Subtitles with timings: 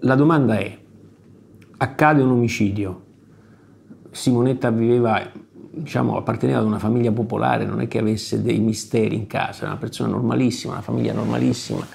[0.00, 0.78] La domanda è,
[1.78, 3.02] accade un omicidio,
[4.10, 5.20] Simonetta viveva,
[5.70, 9.70] diciamo, apparteneva ad una famiglia popolare, non è che avesse dei misteri in casa, era
[9.70, 11.86] una persona normalissima, una famiglia normalissima,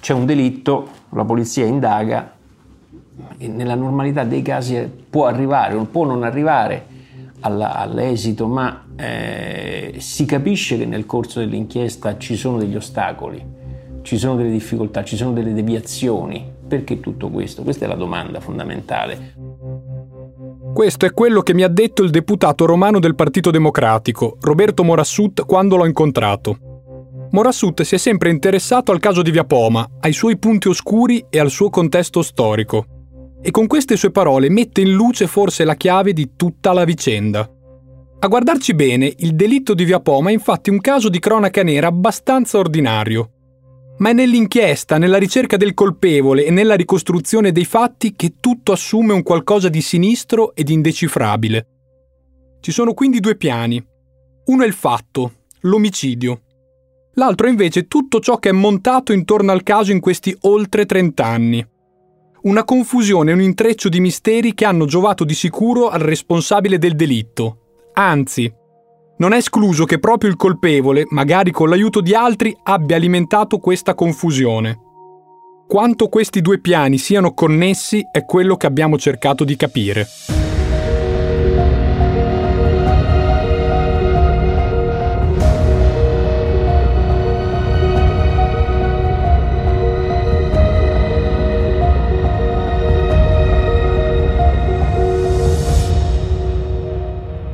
[0.00, 2.32] c'è un delitto, la polizia indaga
[3.36, 6.86] e nella normalità dei casi può arrivare o può non arrivare
[7.40, 13.44] alla, all'esito, ma eh, si capisce che nel corso dell'inchiesta ci sono degli ostacoli,
[14.02, 16.51] ci sono delle difficoltà, ci sono delle deviazioni.
[16.72, 17.62] Perché tutto questo?
[17.62, 19.34] Questa è la domanda fondamentale.
[20.72, 25.44] Questo è quello che mi ha detto il deputato romano del Partito Democratico, Roberto Morassut,
[25.44, 27.28] quando l'ho incontrato.
[27.32, 31.38] Morassut si è sempre interessato al caso di Via Poma, ai suoi punti oscuri e
[31.38, 32.86] al suo contesto storico.
[33.42, 37.46] E con queste sue parole mette in luce forse la chiave di tutta la vicenda.
[38.18, 41.88] A guardarci bene, il delitto di Via Poma è infatti un caso di cronaca nera
[41.88, 43.31] abbastanza ordinario.
[44.02, 49.12] Ma è nell'inchiesta, nella ricerca del colpevole e nella ricostruzione dei fatti che tutto assume
[49.12, 51.66] un qualcosa di sinistro ed indecifrabile.
[52.58, 53.80] Ci sono quindi due piani.
[54.46, 56.42] Uno è il fatto, l'omicidio.
[57.14, 61.24] L'altro è invece tutto ciò che è montato intorno al caso in questi oltre 30
[61.24, 61.66] anni
[62.42, 67.58] una confusione un intreccio di misteri che hanno giovato di sicuro al responsabile del delitto.
[67.92, 68.52] Anzi,
[69.18, 73.94] non è escluso che proprio il colpevole, magari con l'aiuto di altri, abbia alimentato questa
[73.94, 74.78] confusione.
[75.66, 80.06] Quanto questi due piani siano connessi è quello che abbiamo cercato di capire.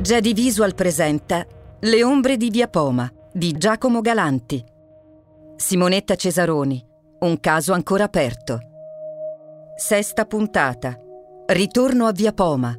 [0.09, 1.45] Jedi Visual presenta
[1.81, 4.59] Le ombre di Via Poma di Giacomo Galanti.
[5.55, 6.83] Simonetta Cesaroni,
[7.19, 8.59] un caso ancora aperto.
[9.75, 10.97] Sesta puntata.
[11.45, 12.75] Ritorno a Via Poma.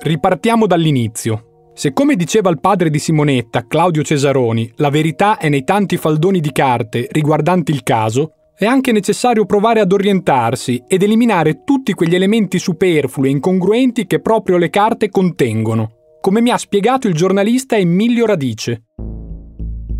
[0.00, 1.70] Ripartiamo dall'inizio.
[1.72, 6.40] Se come diceva il padre di Simonetta, Claudio Cesaroni, la verità è nei tanti faldoni
[6.40, 12.14] di carte riguardanti il caso, è anche necessario provare ad orientarsi ed eliminare tutti quegli
[12.14, 17.76] elementi superflui e incongruenti che proprio le carte contengono come mi ha spiegato il giornalista
[17.76, 18.84] Emilio Radice.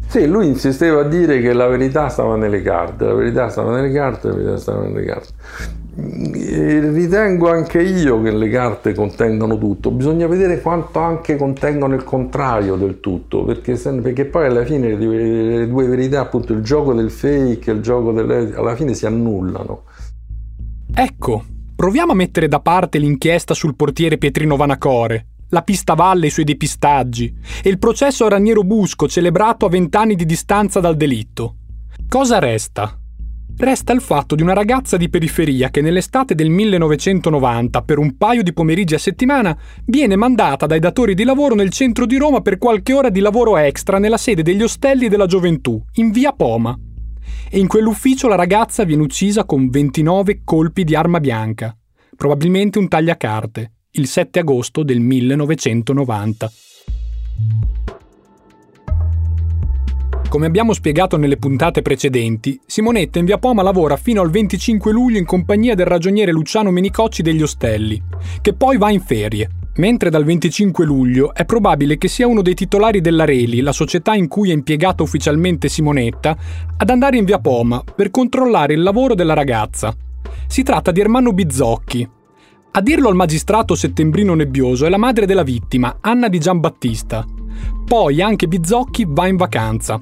[0.06, 3.92] Sì, lui insisteva a dire che la verità stava nelle carte, la verità stava nelle
[3.92, 5.32] carte, la verità stava nelle carte.
[5.96, 12.04] E ritengo anche io che le carte contengono tutto, bisogna vedere quanto anche contengono il
[12.04, 17.10] contrario del tutto, perché, perché poi alla fine le due verità, appunto il gioco del
[17.10, 18.54] fake e il gioco delle...
[18.54, 19.82] alla fine si annullano.
[20.94, 21.42] Ecco,
[21.74, 26.30] proviamo a mettere da parte l'inchiesta sul portiere Pietrino Vanacore, la pista valle e i
[26.30, 27.32] suoi depistaggi
[27.62, 31.56] e il processo a Raniero Busco celebrato a vent'anni di distanza dal delitto.
[32.08, 32.96] Cosa resta?
[33.54, 38.42] Resta il fatto di una ragazza di periferia che nell'estate del 1990, per un paio
[38.42, 42.56] di pomeriggi a settimana, viene mandata dai datori di lavoro nel centro di Roma per
[42.56, 46.76] qualche ora di lavoro extra nella sede degli ostelli della gioventù, in via Poma.
[47.50, 51.76] E in quell'ufficio la ragazza viene uccisa con 29 colpi di arma bianca,
[52.16, 56.50] probabilmente un tagliacarte, il 7 agosto del 1990.
[60.30, 65.18] Come abbiamo spiegato nelle puntate precedenti, Simonetta in via Poma lavora fino al 25 luglio
[65.18, 68.02] in compagnia del ragioniere Luciano Menicocci degli Ostelli,
[68.40, 69.50] che poi va in ferie.
[69.76, 74.14] Mentre dal 25 luglio è probabile che sia uno dei titolari della Reli, la società
[74.14, 76.34] in cui è impiegata ufficialmente Simonetta,
[76.78, 79.94] ad andare in via Poma per controllare il lavoro della ragazza.
[80.46, 82.08] Si tratta di Ermanno Bizzocchi,
[82.74, 87.22] a dirlo al magistrato settembrino nebbioso è la madre della vittima, Anna di Giambattista.
[87.84, 90.00] Poi anche Bizzocchi va in vacanza.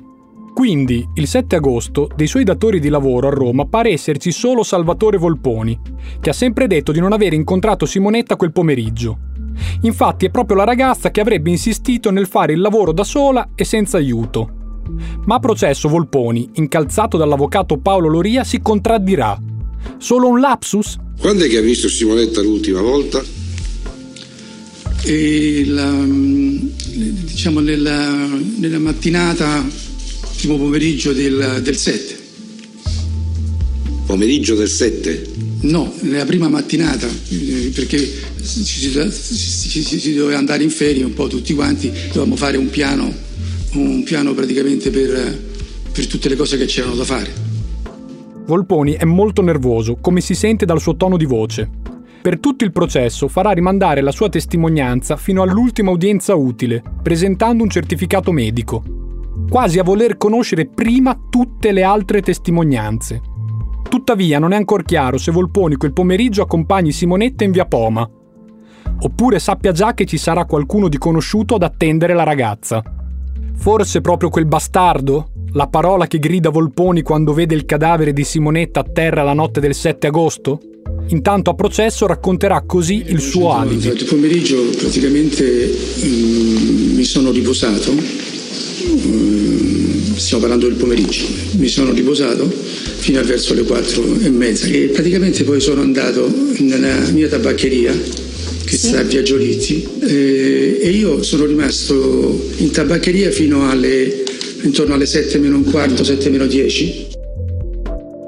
[0.55, 5.19] Quindi, il 7 agosto, dei suoi datori di lavoro a Roma pare esserci solo Salvatore
[5.19, 5.77] Volponi,
[6.21, 9.19] che ha sempre detto di non aver incontrato Simonetta quel pomeriggio.
[9.83, 13.65] Infatti è proprio la ragazza che avrebbe insistito nel fare il lavoro da sola e
[13.65, 14.49] senza aiuto.
[15.25, 19.37] Ma a processo Volponi, incalzato dall'avvocato Paolo Loria, si contraddirà.
[19.97, 20.97] Solo un lapsus?
[21.21, 23.23] Quando è che ha visto Simonetta l'ultima volta?
[25.67, 26.07] La,
[27.27, 28.27] diciamo nella,
[28.57, 29.69] nella, mattinata,
[30.39, 32.19] primo pomeriggio del, del 7.
[34.07, 35.31] Pomeriggio del 7?
[35.61, 37.07] No, nella prima mattinata,
[37.75, 37.99] perché
[38.43, 42.57] ci si, si, si, si, doveva andare in ferie un po' tutti quanti, dovevamo fare
[42.57, 43.15] un piano,
[43.73, 45.39] un piano praticamente per,
[45.93, 47.50] per tutte le cose che c'erano da fare.
[48.51, 51.71] Volponi è molto nervoso, come si sente dal suo tono di voce.
[52.21, 57.71] Per tutto il processo farà rimandare la sua testimonianza fino all'ultima udienza utile, presentando un
[57.71, 58.83] certificato medico,
[59.49, 63.23] quasi a voler conoscere prima tutte le altre testimonianze.
[63.89, 68.09] Tuttavia non è ancora chiaro se Volponi quel pomeriggio accompagni Simonetta in via Poma.
[69.03, 72.83] Oppure sappia già che ci sarà qualcuno di conosciuto ad attendere la ragazza.
[73.55, 75.30] Forse proprio quel bastardo?
[75.55, 79.59] La parola che grida Volponi quando vede il cadavere di Simonetta a terra la notte
[79.59, 80.61] del 7 agosto?
[81.09, 83.89] Intanto a processo racconterà così il suo alibi.
[83.89, 91.25] Il pomeriggio praticamente mm, mi sono riposato, mm, stiamo parlando del pomeriggio,
[91.57, 96.33] mi sono riposato fino a verso le quattro e mezza e praticamente poi sono andato
[96.59, 97.93] nella mia tabaccheria
[98.65, 98.87] che sì.
[98.87, 104.29] sta a Via Giolitti eh, e io sono rimasto in tabaccheria fino alle
[104.63, 107.19] intorno alle 7 meno un quarto, 7 meno 10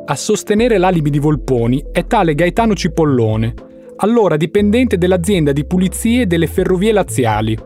[0.05, 3.55] a sostenere l'alibi di Volponi è tale Gaetano Cipollone,
[3.97, 7.57] allora dipendente dell'azienda di pulizie delle ferrovie laziali.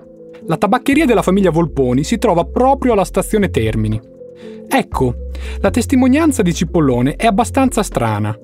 [0.46, 3.98] La tabaccheria della famiglia Volponi si trova proprio alla stazione Termini.
[4.68, 5.14] Ecco,
[5.60, 8.38] la testimonianza di Cipollone è abbastanza strana.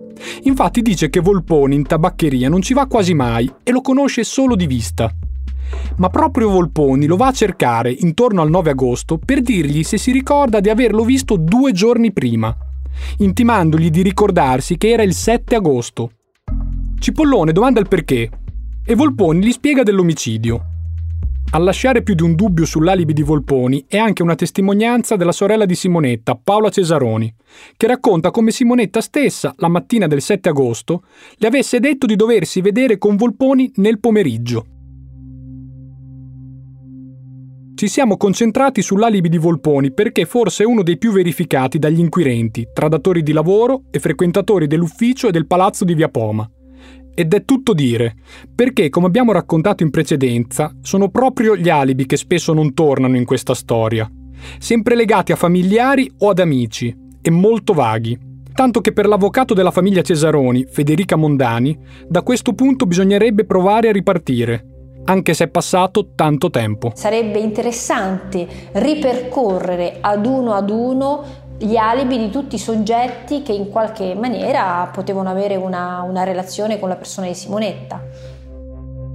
[0.45, 4.57] Infatti dice che Volponi in tabaccheria non ci va quasi mai e lo conosce solo
[4.57, 5.15] di vista.
[5.97, 10.11] Ma proprio Volponi lo va a cercare intorno al 9 agosto per dirgli se si
[10.11, 12.57] ricorda di averlo visto due giorni prima
[13.19, 16.11] intimandogli di ricordarsi che era il 7 agosto.
[16.99, 18.31] Cipollone domanda il perché
[18.85, 20.67] e Volponi gli spiega dell'omicidio.
[21.55, 25.67] A lasciare più di un dubbio sull'alibi di Volponi è anche una testimonianza della sorella
[25.67, 27.33] di Simonetta, Paola Cesaroni,
[27.77, 31.03] che racconta come Simonetta stessa, la mattina del 7 agosto,
[31.37, 34.72] le avesse detto di doversi vedere con Volponi nel pomeriggio.
[37.75, 42.69] Ci siamo concentrati sull'alibi di Volponi perché forse è uno dei più verificati dagli inquirenti,
[42.73, 46.49] tra datori di lavoro e frequentatori dell'ufficio e del palazzo di Via Poma.
[47.15, 48.15] Ed è tutto dire,
[48.55, 53.25] perché come abbiamo raccontato in precedenza, sono proprio gli alibi che spesso non tornano in
[53.25, 54.09] questa storia,
[54.59, 58.17] sempre legati a familiari o ad amici, e molto vaghi.
[58.53, 61.77] Tanto che per l'avvocato della famiglia Cesaroni, Federica Mondani,
[62.07, 64.72] da questo punto bisognerebbe provare a ripartire,
[65.05, 66.93] anche se è passato tanto tempo.
[66.95, 73.69] Sarebbe interessante ripercorrere ad uno ad uno gli alibi di tutti i soggetti che in
[73.69, 78.03] qualche maniera potevano avere una, una relazione con la persona di Simonetta.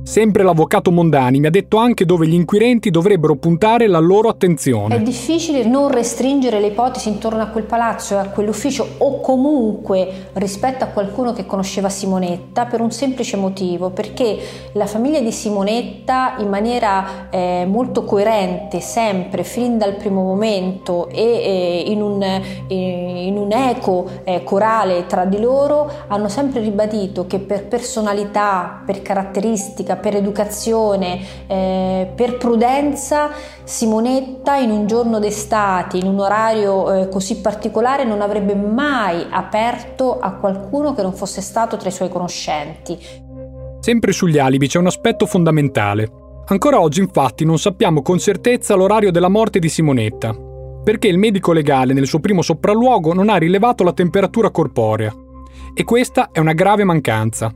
[0.07, 4.95] Sempre l'avvocato Mondani mi ha detto anche dove gli inquirenti dovrebbero puntare la loro attenzione.
[4.95, 10.29] È difficile non restringere le ipotesi intorno a quel palazzo e a quell'ufficio o comunque
[10.35, 14.39] rispetto a qualcuno che conosceva Simonetta per un semplice motivo, perché
[14.71, 21.21] la famiglia di Simonetta in maniera eh, molto coerente, sempre, fin dal primo momento e
[21.21, 27.27] eh, in, un, eh, in, un, eco eh, corale tra di loro, hanno sempre ribadito
[27.27, 33.29] che per personalità, per caratteristica, per educazione, eh, per prudenza,
[33.63, 40.19] Simonetta in un giorno d'estate, in un orario eh, così particolare, non avrebbe mai aperto
[40.19, 42.97] a qualcuno che non fosse stato tra i suoi conoscenti.
[43.79, 46.09] Sempre sugli alibi c'è un aspetto fondamentale.
[46.47, 50.33] Ancora oggi infatti non sappiamo con certezza l'orario della morte di Simonetta,
[50.83, 55.13] perché il medico legale nel suo primo sopralluogo non ha rilevato la temperatura corporea.
[55.73, 57.53] E questa è una grave mancanza,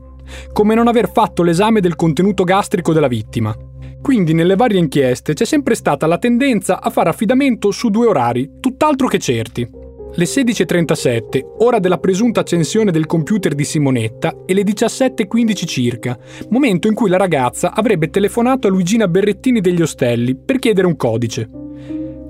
[0.52, 3.56] come non aver fatto l'esame del contenuto gastrico della vittima.
[4.02, 8.54] Quindi nelle varie inchieste c'è sempre stata la tendenza a fare affidamento su due orari,
[8.58, 9.80] tutt'altro che certi.
[10.14, 16.18] Le 16.37, ora della presunta accensione del computer di Simonetta, e le 17.15 circa,
[16.50, 20.96] momento in cui la ragazza avrebbe telefonato a Luigina Berrettini degli Ostelli per chiedere un
[20.96, 21.48] codice.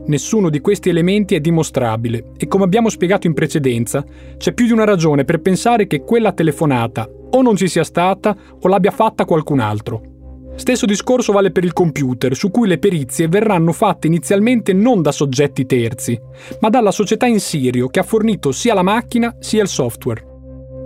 [0.05, 4.05] Nessuno di questi elementi è dimostrabile e come abbiamo spiegato in precedenza,
[4.37, 8.37] c'è più di una ragione per pensare che quella telefonata o non ci sia stata
[8.61, 10.11] o l'abbia fatta qualcun altro.
[10.55, 15.11] Stesso discorso vale per il computer, su cui le perizie verranno fatte inizialmente non da
[15.11, 16.19] soggetti terzi,
[16.61, 20.25] ma dalla società in Sirio che ha fornito sia la macchina sia il software.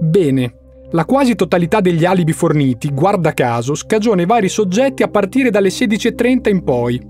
[0.01, 0.55] Bene,
[0.91, 5.69] la quasi totalità degli alibi forniti, guarda caso, scagiona i vari soggetti a partire dalle
[5.69, 7.01] 16.30 in poi,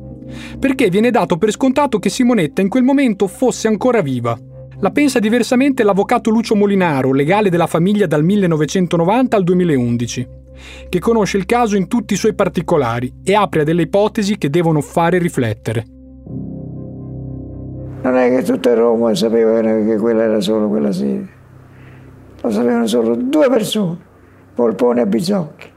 [0.59, 4.37] perché viene dato per scontato che Simonetta in quel momento fosse ancora viva.
[4.81, 10.29] La pensa diversamente l'avvocato Lucio Molinaro, legale della famiglia dal 1990 al 2011,
[10.91, 14.51] che conosce il caso in tutti i suoi particolari e apre a delle ipotesi che
[14.51, 15.85] devono fare riflettere.
[18.03, 21.29] Non è che tutta Roma sapeva che quella era solo quella sede.
[22.43, 23.99] Lo sapevano solo due persone,
[24.55, 25.69] Polpone e Bizocchi.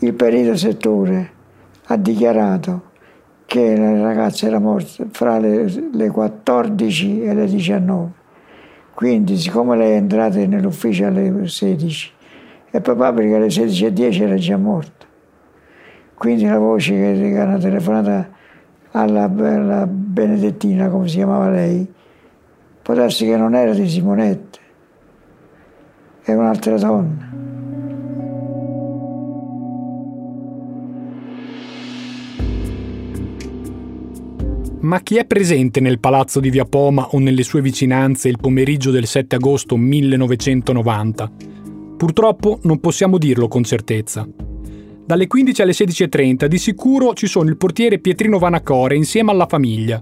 [0.00, 1.30] Il perito settore
[1.86, 2.90] ha dichiarato
[3.52, 8.10] che la ragazza era morta fra le, le 14 e le 19.
[8.94, 12.12] Quindi, siccome lei è entrata nell'ufficio alle 16,
[12.70, 15.04] è probabile che alle 16.10 era già morta.
[16.14, 18.26] Quindi la voce che hanno telefonato
[18.92, 21.86] alla, alla Benedettina, come si chiamava lei,
[22.80, 24.60] può darsi che non era di Simonetta,
[26.22, 27.41] è un'altra donna.
[34.92, 38.90] Ma chi è presente nel palazzo di Via Poma o nelle sue vicinanze il pomeriggio
[38.90, 41.32] del 7 agosto 1990?
[41.96, 44.28] Purtroppo non possiamo dirlo con certezza.
[45.06, 49.98] Dalle 15 alle 16.30 di sicuro ci sono il portiere Pietrino Vanacore insieme alla famiglia,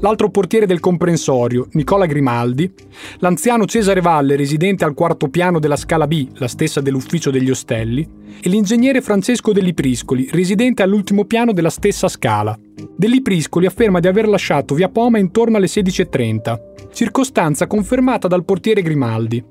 [0.00, 2.72] l'altro portiere del comprensorio, Nicola Grimaldi,
[3.18, 8.08] l'anziano Cesare Valle, residente al quarto piano della Scala B, la stessa dell'ufficio degli ostelli,
[8.40, 12.58] e l'ingegnere Francesco Dell'i Priscoli, residente all'ultimo piano della stessa scala.
[12.96, 16.58] Dell'i Priscoli afferma di aver lasciato via Poma intorno alle 16.30,
[16.92, 19.42] circostanza confermata dal portiere Grimaldi.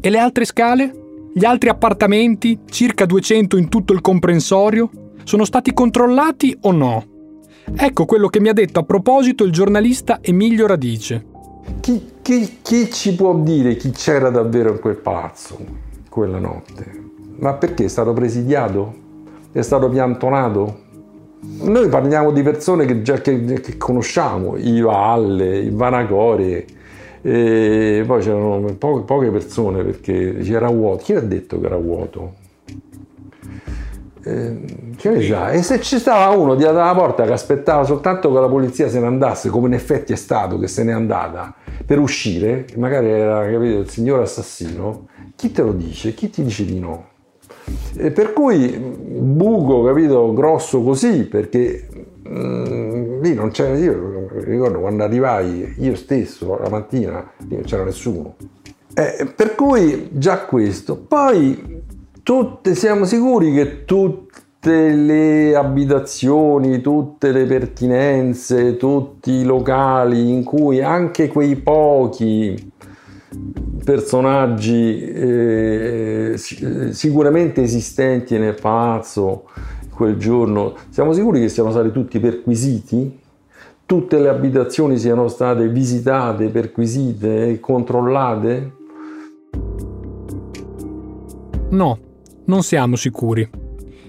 [0.00, 0.92] E le altre scale?
[1.32, 4.90] Gli altri appartamenti, circa 200 in tutto il comprensorio,
[5.24, 7.09] sono stati controllati o no?
[7.76, 11.24] Ecco quello che mi ha detto a proposito il giornalista Emilio Radice.
[11.80, 15.58] Chi, chi, chi ci può dire chi c'era davvero in quel palazzo
[16.08, 16.84] quella notte?
[17.38, 18.94] Ma perché è stato presidiato?
[19.52, 20.88] È stato piantonato?
[21.40, 26.66] Noi parliamo di persone che già che, che conosciamo, i Valle, i Vanacore,
[27.22, 31.04] e poi c'erano po- poche persone perché c'era vuoto.
[31.04, 32.34] Chi ha detto che era vuoto?
[34.22, 35.50] Eh, che ne sa?
[35.50, 39.00] E se ci stava uno dietro la porta che aspettava soltanto che la polizia se
[39.00, 41.54] ne andasse, come in effetti è stato che se n'è andata,
[41.86, 46.12] per uscire, magari era capito, il signor assassino, chi te lo dice?
[46.14, 47.08] Chi ti dice di no?
[47.96, 51.88] E per cui buco, capito, grosso così, perché
[52.28, 57.84] mm, lì non c'era, io ricordo quando arrivai io stesso la mattina, lì non c'era
[57.84, 58.36] nessuno.
[58.92, 60.96] Eh, per cui già questo.
[60.96, 61.79] Poi
[62.22, 70.80] tutte, siamo sicuri che tutte le abitazioni, tutte le pertinenze, tutti i locali in cui
[70.82, 72.72] anche quei pochi
[73.84, 76.34] personaggi eh,
[76.90, 79.44] sicuramente esistenti nel palazzo
[79.94, 83.18] quel giorno, siamo sicuri che siano stati tutti perquisiti?
[83.84, 88.72] Tutte le abitazioni siano state visitate, perquisite controllate?
[91.70, 91.98] No,
[92.50, 93.48] non siamo sicuri.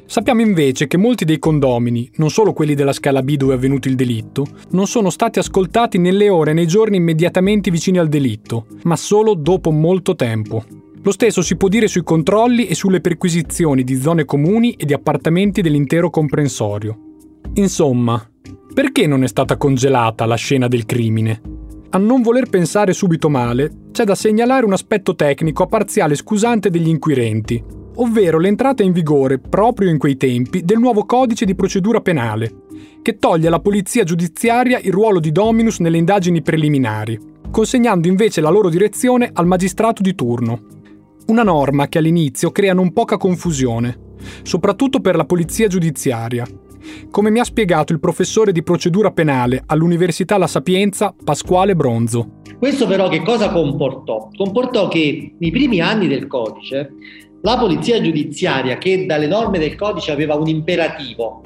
[0.06, 3.88] Sappiamo invece che molti dei condomini, non solo quelli della scala B dove è avvenuto
[3.88, 8.66] il delitto, non sono stati ascoltati nelle ore e nei giorni immediatamente vicini al delitto,
[8.84, 10.66] ma solo dopo molto tempo.
[11.04, 14.94] Lo stesso si può dire sui controlli e sulle perquisizioni di zone comuni e di
[14.94, 16.98] appartamenti dell'intero comprensorio.
[17.54, 18.22] Insomma,
[18.74, 21.42] perché non è stata congelata la scena del crimine?
[21.92, 26.70] A non voler pensare subito male, c'è da segnalare un aspetto tecnico a parziale scusante
[26.70, 32.02] degli inquirenti, ovvero l'entrata in vigore, proprio in quei tempi, del nuovo codice di procedura
[32.02, 32.64] penale,
[33.02, 37.20] che toglie alla polizia giudiziaria il ruolo di dominus nelle indagini preliminari,
[37.50, 40.62] consegnando invece la loro direzione al magistrato di turno.
[41.28, 43.98] Una norma che all'inizio crea non poca confusione,
[44.44, 46.46] soprattutto per la polizia giudiziaria.
[47.12, 52.40] Come mi ha spiegato il professore di procedura penale all'Università La Sapienza, Pasquale Bronzo.
[52.58, 54.30] Questo però che cosa comportò?
[54.36, 56.94] Comportò che nei primi anni del codice
[57.42, 61.42] la polizia giudiziaria, che dalle norme del codice aveva un imperativo,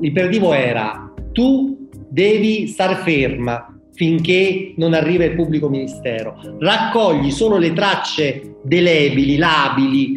[0.00, 7.72] l'imperativo era tu devi star ferma finché non arriva il pubblico ministero, raccogli solo le
[7.72, 10.16] tracce delebili, labili,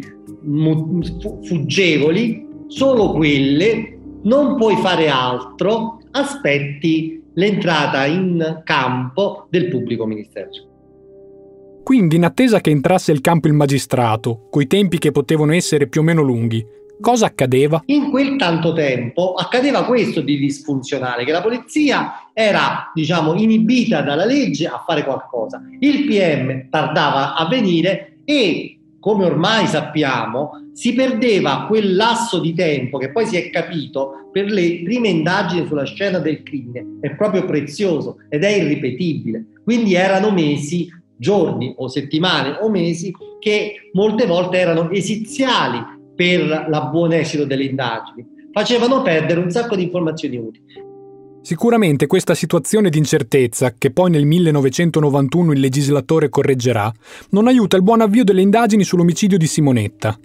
[1.44, 10.67] fuggevoli, solo quelle, non puoi fare altro, aspetti l'entrata in campo del pubblico ministero.
[11.88, 16.02] Quindi, in attesa che entrasse il campo il magistrato, coi tempi che potevano essere più
[16.02, 16.62] o meno lunghi,
[17.00, 17.82] cosa accadeva?
[17.86, 24.26] In quel tanto tempo accadeva questo di disfunzionale, che la polizia era, diciamo, inibita dalla
[24.26, 25.62] legge a fare qualcosa.
[25.80, 32.98] Il PM tardava a venire e, come ormai sappiamo, si perdeva quel lasso di tempo
[32.98, 36.98] che poi si è capito per le prime indagini sulla scena del crimine.
[37.00, 39.42] È proprio prezioso ed è irripetibile.
[39.64, 45.78] Quindi erano mesi giorni o settimane o mesi che molte volte erano esiziali
[46.14, 50.86] per la buon esito delle indagini, facevano perdere un sacco di informazioni utili.
[51.42, 56.92] Sicuramente questa situazione di incertezza, che poi nel 1991 il legislatore correggerà,
[57.30, 60.18] non aiuta il buon avvio delle indagini sull'omicidio di Simonetta.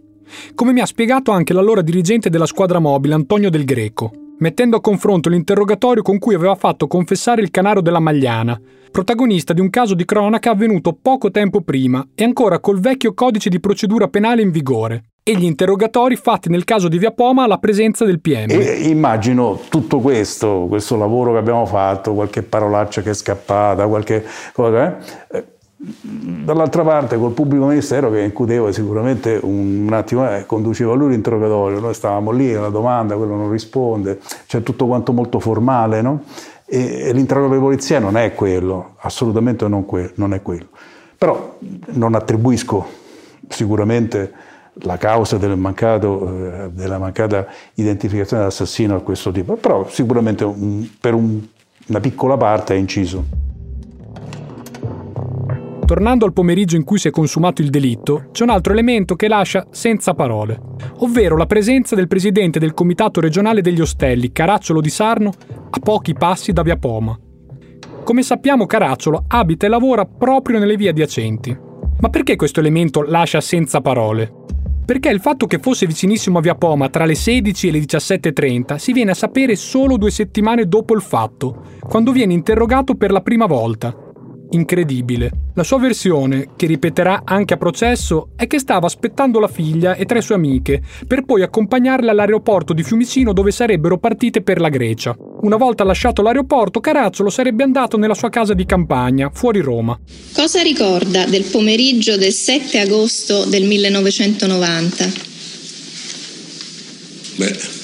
[0.56, 4.82] Come mi ha spiegato anche l'allora dirigente della squadra mobile Antonio Del Greco, mettendo a
[4.82, 8.60] confronto l'interrogatorio con cui aveva fatto confessare il canaro della Magliana,
[8.92, 13.50] protagonista di un caso di cronaca avvenuto poco tempo prima e ancora col vecchio codice
[13.50, 17.58] di procedura penale in vigore, e gli interrogatori fatti nel caso di Via Poma alla
[17.58, 18.52] presenza del PM.
[18.52, 24.26] E immagino tutto questo, questo lavoro che abbiamo fatto, qualche parolaccia che è scappata, qualche
[24.52, 24.98] cosa,
[25.32, 25.53] eh,
[25.86, 31.80] Dall'altra parte col pubblico ministero che incuteva sicuramente un, un attimo, eh, conduceva lui l'interrogatorio,
[31.82, 36.24] noi stavamo lì, la domanda, quello non risponde, c'è tutto quanto molto formale, no?
[36.66, 40.68] E, e l'interrogatorio di polizia non è quello, assolutamente non, que- non è quello.
[41.18, 42.86] Però non attribuisco
[43.50, 44.32] sicuramente
[44.76, 50.88] la causa del mancato, eh, della mancata identificazione dell'assassino a questo tipo, però sicuramente un,
[51.00, 51.42] per un,
[51.88, 53.52] una piccola parte ha inciso.
[55.94, 59.28] Tornando al pomeriggio in cui si è consumato il delitto, c'è un altro elemento che
[59.28, 60.60] lascia senza parole,
[61.02, 65.32] ovvero la presenza del presidente del comitato regionale degli ostelli, Caracciolo di Sarno,
[65.70, 67.16] a pochi passi da Via Poma.
[68.04, 71.56] Come sappiamo, Caracciolo abita e lavora proprio nelle vie adiacenti.
[72.00, 74.34] Ma perché questo elemento lascia senza parole?
[74.84, 78.78] Perché il fatto che fosse vicinissimo a Via Poma tra le 16 e le 17.30
[78.78, 83.22] si viene a sapere solo due settimane dopo il fatto, quando viene interrogato per la
[83.22, 84.03] prima volta
[84.56, 85.32] incredibile.
[85.56, 90.06] La sua versione, che ripeterà anche a processo, è che stava aspettando la figlia e
[90.06, 95.16] tre sue amiche, per poi accompagnarle all'aeroporto di Fiumicino dove sarebbero partite per la Grecia.
[95.42, 100.00] Una volta lasciato l'aeroporto, Carazzolo sarebbe andato nella sua casa di campagna, fuori Roma.
[100.34, 105.32] Cosa ricorda del pomeriggio del 7 agosto del 1990?
[107.36, 107.83] Beh,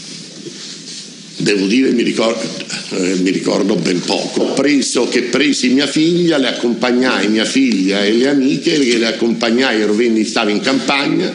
[1.41, 2.41] Devo dire, mi ricordo,
[2.89, 4.53] eh, mi ricordo ben poco.
[4.53, 9.79] Preso che presi mia figlia, le accompagnai mia figlia e le amiche, che le accompagnai,
[9.79, 11.33] ero venni, stavo in campagna,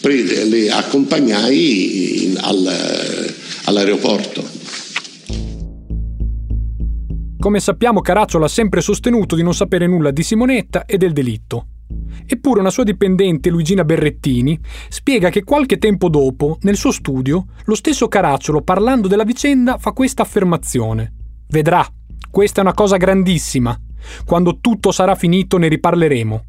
[0.00, 4.48] pre, le accompagnai in, al, all'aeroporto.
[7.38, 11.66] Come sappiamo, Caracciolo ha sempre sostenuto di non sapere nulla di Simonetta e del delitto.
[12.26, 17.74] Eppure una sua dipendente, Luigina Berrettini, spiega che qualche tempo dopo, nel suo studio, lo
[17.74, 21.12] stesso Caracciolo, parlando della vicenda, fa questa affermazione.
[21.48, 21.86] Vedrà,
[22.30, 23.78] questa è una cosa grandissima.
[24.24, 26.44] Quando tutto sarà finito ne riparleremo.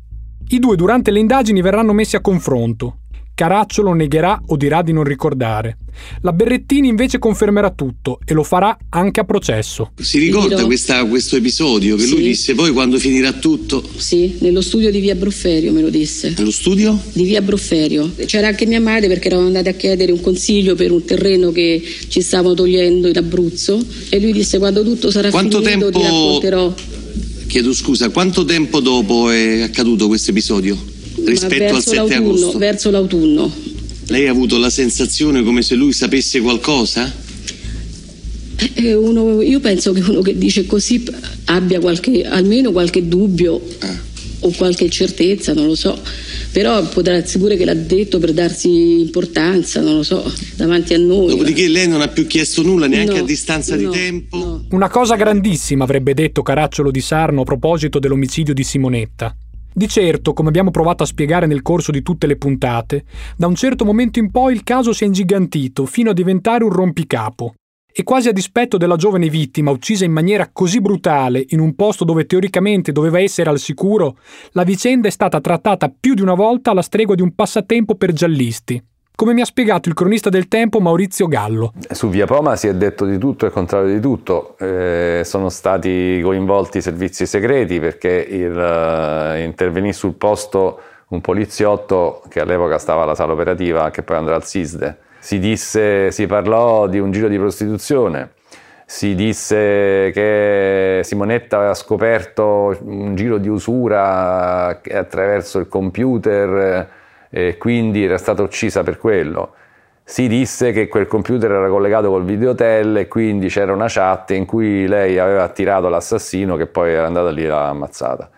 [0.50, 3.00] I due durante le indagini verranno messi a confronto
[3.38, 5.78] Caracciolo negherà o dirà di non ricordare.
[6.22, 9.92] La Berrettini invece confermerà tutto e lo farà anche a processo.
[10.02, 12.10] Si ricorda questa, questo episodio che sì.
[12.14, 13.88] lui disse poi quando finirà tutto?
[13.96, 16.34] Sì, nello studio di via Brofferio me lo disse.
[16.36, 17.00] Nello studio?
[17.14, 18.12] Di via Brofferio.
[18.26, 21.80] C'era anche mia madre perché eravamo andati a chiedere un consiglio per un terreno che
[22.08, 26.00] ci stavano togliendo in Abruzzo e lui disse quando tutto sarà quanto finito tempo...
[26.00, 26.74] ti racconterò.
[27.46, 30.96] Chiedo scusa, quanto tempo dopo è accaduto questo episodio?
[31.30, 32.58] Rispetto al 7 agosto?
[32.58, 33.52] Verso l'autunno.
[34.08, 37.26] Lei ha avuto la sensazione come se lui sapesse qualcosa?
[38.74, 41.04] Eh, uno, io penso che uno che dice così
[41.46, 43.96] abbia qualche, almeno qualche dubbio ah.
[44.40, 46.00] o qualche certezza, non lo so.
[46.52, 50.98] Però potrà essere pure che l'ha detto per darsi importanza, non lo so, davanti a
[50.98, 51.28] noi.
[51.28, 54.38] Dopodiché lei non ha più chiesto nulla neanche no, a distanza no, di tempo.
[54.38, 54.66] No.
[54.72, 59.36] Una cosa grandissima avrebbe detto Caracciolo di Sarno a proposito dell'omicidio di Simonetta.
[59.78, 63.04] Di certo, come abbiamo provato a spiegare nel corso di tutte le puntate,
[63.38, 66.72] da un certo momento in poi il caso si è ingigantito fino a diventare un
[66.72, 67.54] rompicapo.
[67.94, 72.06] E quasi a dispetto della giovane vittima uccisa in maniera così brutale in un posto
[72.06, 74.18] dove teoricamente doveva essere al sicuro,
[74.54, 78.14] la vicenda è stata trattata più di una volta alla stregua di un passatempo per
[78.14, 78.84] giallisti
[79.18, 81.74] come mi ha spiegato il cronista del tempo Maurizio Gallo.
[81.90, 85.50] Su Via Poma si è detto di tutto e il contrario di tutto, eh, sono
[85.50, 92.78] stati coinvolti i servizi segreti perché il, uh, intervenì sul posto un poliziotto che all'epoca
[92.78, 94.98] stava alla sala operativa che poi andrà al SISDE.
[95.18, 98.34] Si disse, si parlò di un giro di prostituzione,
[98.86, 106.97] si disse che Simonetta aveva scoperto un giro di usura attraverso il computer
[107.30, 109.54] e quindi era stata uccisa per quello.
[110.04, 114.46] Si disse che quel computer era collegato col videotel e quindi c'era una chat in
[114.46, 118.30] cui lei aveva attirato l'assassino che poi era andata lì e l'ha ammazzata.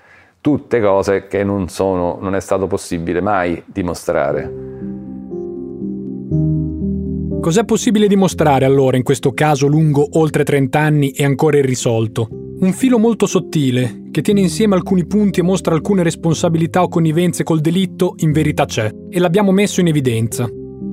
[0.42, 4.52] Tutte cose che non, sono, non è stato possibile mai dimostrare.
[7.40, 12.49] Cos'è possibile dimostrare allora in questo caso lungo oltre 30 anni e ancora irrisolto?
[12.62, 17.44] Un filo molto sottile, che tiene insieme alcuni punti e mostra alcune responsabilità o connivenze
[17.44, 20.46] col delitto, in verità c'è, e l'abbiamo messo in evidenza.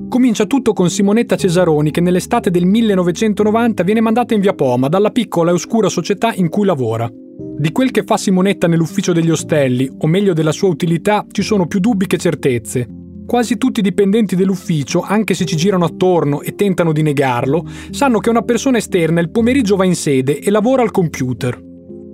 [0.07, 5.11] Comincia tutto con Simonetta Cesaroni che nell'estate del 1990 viene mandata in via Poma dalla
[5.11, 7.11] piccola e oscura società in cui lavora.
[7.11, 11.67] Di quel che fa Simonetta nell'ufficio degli ostelli, o meglio della sua utilità, ci sono
[11.67, 12.87] più dubbi che certezze.
[13.27, 18.19] Quasi tutti i dipendenti dell'ufficio, anche se ci girano attorno e tentano di negarlo, sanno
[18.19, 21.61] che una persona esterna il pomeriggio va in sede e lavora al computer.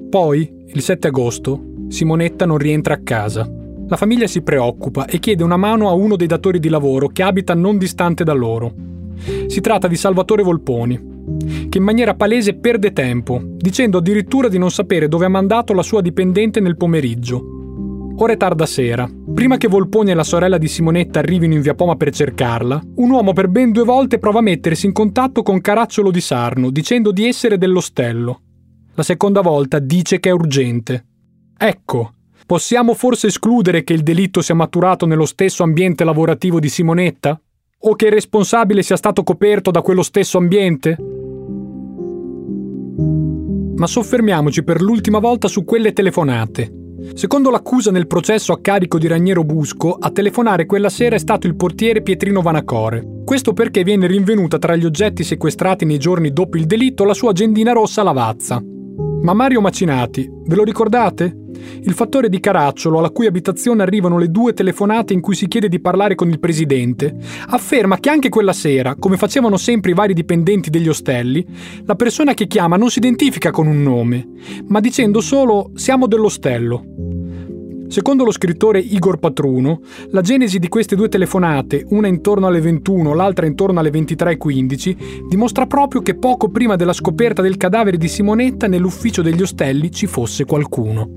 [0.09, 3.47] Poi, il 7 agosto, Simonetta non rientra a casa.
[3.87, 7.21] La famiglia si preoccupa e chiede una mano a uno dei datori di lavoro che
[7.21, 8.73] abita non distante da loro.
[9.45, 10.99] Si tratta di Salvatore Volponi,
[11.69, 15.83] che in maniera palese perde tempo, dicendo addirittura di non sapere dove ha mandato la
[15.83, 17.62] sua dipendente nel pomeriggio.
[18.15, 19.09] Ora è tarda sera.
[19.33, 23.09] Prima che Volpone e la sorella di Simonetta arrivino in via Poma per cercarla, un
[23.09, 27.11] uomo per ben due volte prova a mettersi in contatto con Caracciolo di Sarno, dicendo
[27.11, 28.41] di essere dell'ostello.
[28.93, 31.05] La seconda volta dice che è urgente.
[31.57, 32.13] Ecco,
[32.45, 37.41] possiamo forse escludere che il delitto sia maturato nello stesso ambiente lavorativo di Simonetta?
[37.85, 40.95] O che il responsabile sia stato coperto da quello stesso ambiente?
[43.75, 46.82] Ma soffermiamoci per l'ultima volta su quelle telefonate.
[47.13, 51.47] Secondo l'accusa nel processo a carico di Raniero Busco, a telefonare quella sera è stato
[51.47, 53.21] il portiere Pietrino Vanacore.
[53.23, 57.31] Questo perché viene rinvenuta tra gli oggetti sequestrati nei giorni dopo il delitto la sua
[57.31, 58.72] agendina rossa Lavazza.
[59.23, 61.33] Ma Mario Macinati, ve lo ricordate?
[61.83, 65.69] Il fattore di Caracciolo, alla cui abitazione arrivano le due telefonate in cui si chiede
[65.69, 67.15] di parlare con il presidente,
[67.47, 71.45] afferma che anche quella sera, come facevano sempre i vari dipendenti degli ostelli,
[71.85, 74.27] la persona che chiama non si identifica con un nome,
[74.67, 76.83] ma dicendo solo siamo dell'ostello.
[77.93, 83.13] Secondo lo scrittore Igor Patruno, la genesi di queste due telefonate, una intorno alle 21,
[83.13, 88.65] l'altra intorno alle 23.15, dimostra proprio che poco prima della scoperta del cadavere di Simonetta
[88.65, 91.07] nell'ufficio degli ostelli ci fosse qualcuno.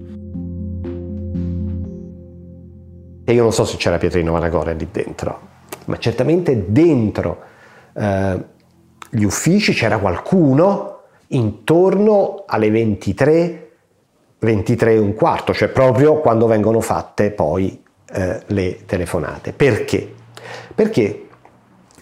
[3.24, 5.40] E io non so se c'era Pietrino Vanagore lì dentro,
[5.86, 7.38] ma certamente dentro
[7.94, 8.44] eh,
[9.08, 13.65] gli uffici c'era qualcuno intorno alle 23
[14.46, 17.82] 23 e un quarto, cioè proprio quando vengono fatte poi
[18.12, 19.52] eh, le telefonate.
[19.52, 20.14] Perché?
[20.74, 21.26] Perché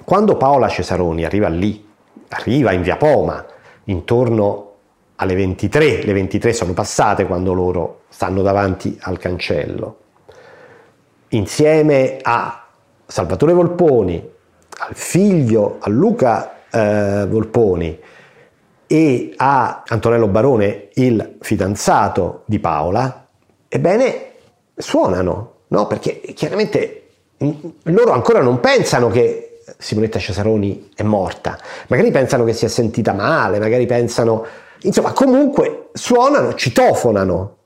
[0.04, 1.88] quando Paola Cesaroni arriva lì,
[2.28, 3.44] arriva in via Poma,
[3.84, 4.72] intorno
[5.16, 9.96] alle 23, le 23 sono passate quando loro stanno davanti al cancello,
[11.28, 12.66] insieme a
[13.06, 14.30] Salvatore Volponi,
[14.78, 17.98] al figlio, a Luca eh, Volponi,
[18.86, 23.26] e a Antonello Barone, il fidanzato di Paola,
[23.68, 24.30] ebbene
[24.76, 25.86] suonano, no?
[25.86, 27.00] Perché chiaramente
[27.84, 33.12] loro ancora non pensano che Simonetta Cesaroni è morta, magari pensano che si è sentita
[33.12, 34.44] male, magari pensano,
[34.82, 37.56] insomma, comunque suonano, citofonano.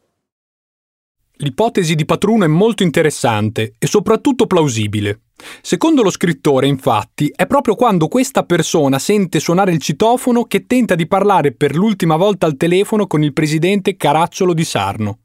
[1.41, 5.21] L'ipotesi di Patruno è molto interessante e soprattutto plausibile.
[5.63, 10.97] Secondo lo scrittore, infatti, è proprio quando questa persona sente suonare il citofono che tenta
[10.97, 15.19] di parlare per l'ultima volta al telefono con il presidente Caracciolo di Sarno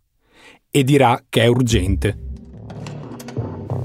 [0.70, 2.18] e dirà che è urgente.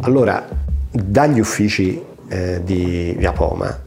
[0.00, 0.46] Allora,
[0.90, 3.84] dagli uffici eh, di Via Poma,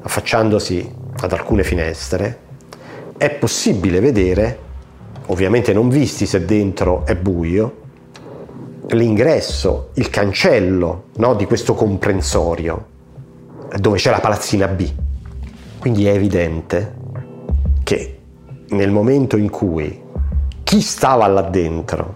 [0.00, 2.38] affacciandosi ad alcune finestre,
[3.18, 4.58] è possibile vedere,
[5.26, 7.80] ovviamente non visti se dentro è buio,
[8.94, 12.86] l'ingresso, il cancello no, di questo comprensorio
[13.78, 14.90] dove c'è la palazzina B.
[15.78, 16.94] Quindi è evidente
[17.82, 18.18] che
[18.68, 20.00] nel momento in cui
[20.62, 22.14] chi stava là dentro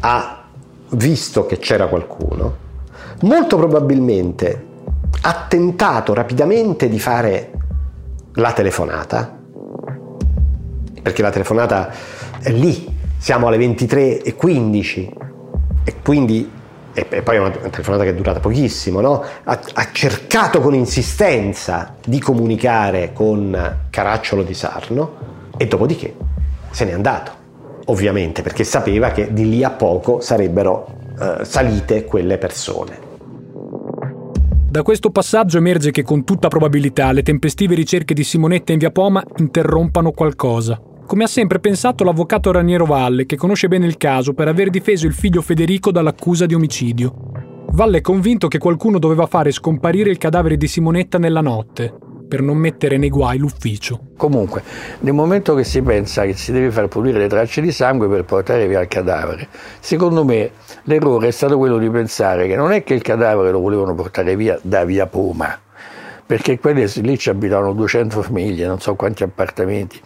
[0.00, 0.44] ha
[0.90, 2.56] visto che c'era qualcuno,
[3.22, 4.66] molto probabilmente
[5.22, 7.50] ha tentato rapidamente di fare
[8.34, 9.38] la telefonata,
[11.02, 11.90] perché la telefonata
[12.40, 15.23] è lì, siamo alle 23.15,
[15.84, 16.50] e quindi
[16.96, 19.24] e poi è una telefonata che è durata pochissimo, no?
[19.42, 25.16] ha, ha, cercato con insistenza di comunicare con Caracciolo di Sarno
[25.56, 26.14] e dopodiché
[26.70, 27.32] se n'è andato,
[27.86, 30.86] ovviamente, perché sapeva che di lì a poco sarebbero
[31.20, 33.02] eh, salite quelle persone.
[34.68, 38.90] Da questo passaggio emerge che con tutta probabilità le tempestive ricerche di Simonetta in via
[38.90, 44.32] Poma interrompano qualcosa come ha sempre pensato l'avvocato Raniero Valle, che conosce bene il caso
[44.32, 47.14] per aver difeso il figlio Federico dall'accusa di omicidio.
[47.72, 51.92] Valle è convinto che qualcuno doveva fare scomparire il cadavere di Simonetta nella notte,
[52.26, 54.12] per non mettere nei guai l'ufficio.
[54.16, 54.62] Comunque,
[55.00, 58.24] nel momento che si pensa che si deve far pulire le tracce di sangue per
[58.24, 59.48] portare via il cadavere,
[59.80, 60.52] secondo me
[60.84, 64.36] l'errore è stato quello di pensare che non è che il cadavere lo volevano portare
[64.36, 65.58] via da via Poma,
[66.24, 70.00] perché quelli lì ci abitavano 200 famiglie, non so quanti appartamenti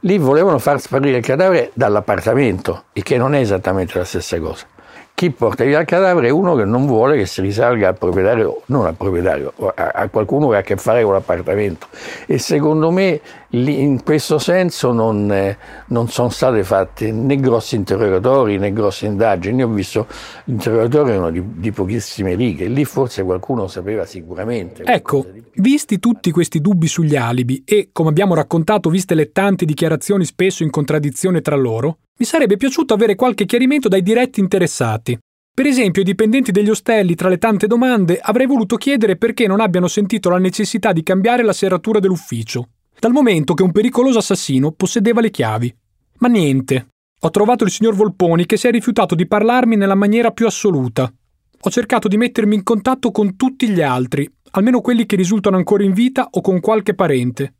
[0.00, 4.66] lì volevano far sparire il cadavere dall'appartamento, il che non è esattamente la stessa cosa.
[5.14, 8.60] Chi porta via il cadavere è uno che non vuole che si risalga al proprietario,
[8.66, 11.86] non al proprietario, a, a qualcuno che ha a che fare con l'appartamento.
[12.26, 13.20] E secondo me
[13.56, 19.60] in questo senso non, eh, non sono state fatte né grossi interrogatori né grosse indagini.
[19.60, 20.06] Io ho visto
[20.44, 24.84] interrogatori di, di pochissime righe, lì forse qualcuno sapeva sicuramente.
[24.84, 30.24] Ecco, visti tutti questi dubbi sugli alibi e, come abbiamo raccontato, viste le tante dichiarazioni
[30.24, 35.18] spesso in contraddizione tra loro, mi sarebbe piaciuto avere qualche chiarimento dai diretti interessati.
[35.56, 39.60] Per esempio, ai dipendenti degli ostelli, tra le tante domande, avrei voluto chiedere perché non
[39.60, 44.72] abbiano sentito la necessità di cambiare la serratura dell'ufficio, dal momento che un pericoloso assassino
[44.72, 45.74] possedeva le chiavi.
[46.18, 46.88] Ma niente.
[47.20, 51.12] Ho trovato il signor Volponi che si è rifiutato di parlarmi nella maniera più assoluta.
[51.60, 55.84] Ho cercato di mettermi in contatto con tutti gli altri, almeno quelli che risultano ancora
[55.84, 57.54] in vita o con qualche parente.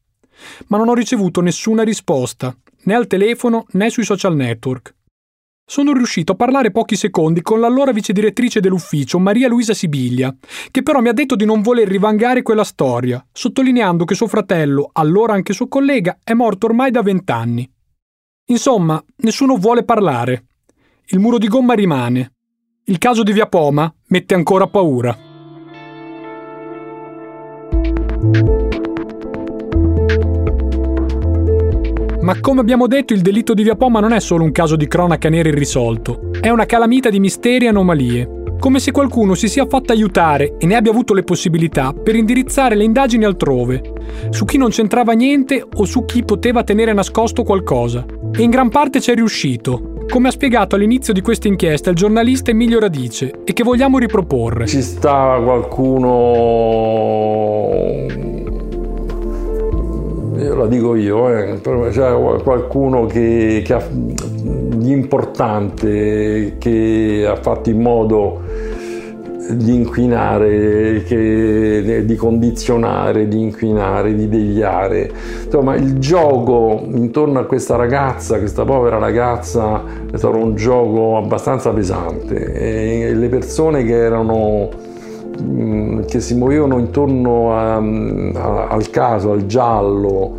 [0.69, 4.95] Ma non ho ricevuto nessuna risposta, né al telefono né sui social network.
[5.69, 10.33] Sono riuscito a parlare pochi secondi con l'allora vice direttrice dell'ufficio, Maria Luisa Sibiglia,
[10.71, 14.91] che però mi ha detto di non voler rivangare quella storia, sottolineando che suo fratello,
[14.93, 17.69] allora anche suo collega, è morto ormai da vent'anni.
[18.47, 20.45] Insomma, nessuno vuole parlare.
[21.07, 22.35] Il muro di gomma rimane.
[22.85, 25.19] Il caso di Via Poma mette ancora paura.
[32.27, 34.89] Ma come abbiamo detto, il delitto di Via Poma non è solo un caso di
[34.89, 38.43] cronaca nera irrisolto, è una calamita di misteri e anomalie.
[38.59, 42.75] Come se qualcuno si sia fatto aiutare e ne abbia avuto le possibilità per indirizzare
[42.75, 43.93] le indagini altrove,
[44.31, 48.05] su chi non c'entrava niente o su chi poteva tenere nascosto qualcosa.
[48.33, 51.97] E in gran parte ci è riuscito, come ha spiegato all'inizio di questa inchiesta il
[51.97, 54.67] giornalista Emilio Radice e che vogliamo riproporre.
[54.67, 56.15] Ci sta qualcuno
[60.37, 63.83] la dico io, eh, c'è qualcuno che, che ha,
[64.83, 68.41] importante che ha fatto in modo
[69.49, 75.11] di inquinare, che, di condizionare, di inquinare, di deviare.
[75.45, 81.71] Insomma, il gioco intorno a questa ragazza, questa povera ragazza, è stato un gioco abbastanza
[81.71, 84.69] pesante e le persone che erano
[86.07, 90.39] che si muovevano intorno a, a, al caso, al giallo,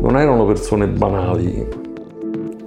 [0.00, 1.66] non erano persone banali.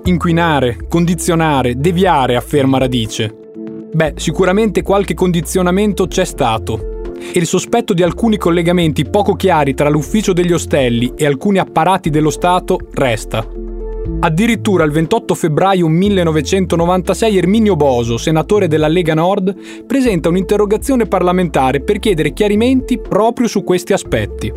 [0.04, 3.36] Inquinare, condizionare, deviare, afferma Radice.
[3.92, 6.98] Beh, sicuramente qualche condizionamento c'è stato.
[7.34, 12.10] E il sospetto di alcuni collegamenti poco chiari tra l'ufficio degli ostelli e alcuni apparati
[12.10, 13.59] dello Stato resta.
[14.22, 22.00] Addirittura il 28 febbraio 1996 Erminio Boso, senatore della Lega Nord, presenta un'interrogazione parlamentare per
[22.00, 24.52] chiedere chiarimenti proprio su questi aspetti.